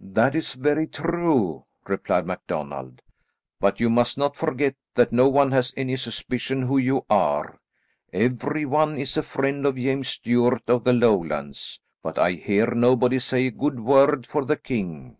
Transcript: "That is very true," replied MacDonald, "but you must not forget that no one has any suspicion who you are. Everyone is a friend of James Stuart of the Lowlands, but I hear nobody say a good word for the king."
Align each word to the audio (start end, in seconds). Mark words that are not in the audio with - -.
"That 0.00 0.34
is 0.34 0.54
very 0.54 0.88
true," 0.88 1.64
replied 1.86 2.26
MacDonald, 2.26 3.02
"but 3.60 3.78
you 3.78 3.88
must 3.88 4.18
not 4.18 4.34
forget 4.34 4.74
that 4.96 5.12
no 5.12 5.28
one 5.28 5.52
has 5.52 5.72
any 5.76 5.94
suspicion 5.94 6.62
who 6.62 6.76
you 6.76 7.06
are. 7.08 7.60
Everyone 8.12 8.96
is 8.98 9.16
a 9.16 9.22
friend 9.22 9.64
of 9.64 9.76
James 9.76 10.08
Stuart 10.08 10.62
of 10.68 10.82
the 10.82 10.92
Lowlands, 10.92 11.78
but 12.02 12.18
I 12.18 12.32
hear 12.32 12.72
nobody 12.74 13.20
say 13.20 13.46
a 13.46 13.52
good 13.52 13.78
word 13.78 14.26
for 14.26 14.44
the 14.44 14.56
king." 14.56 15.18